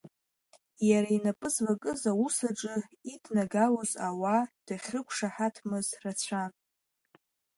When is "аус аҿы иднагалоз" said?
2.11-3.91